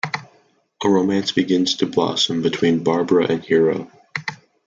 [0.83, 3.91] A romance begins to blossom between Barbara and Hero.